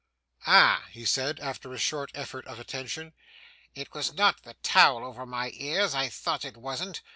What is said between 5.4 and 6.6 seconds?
ears, I thought it